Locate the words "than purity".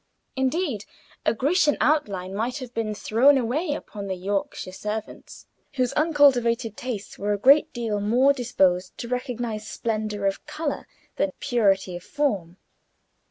11.17-11.95